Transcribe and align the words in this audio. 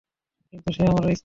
কিন্তু, 0.53 0.69
সে 0.73 0.83
আমার 0.83 1.03
স্ত্রী। 1.03 1.15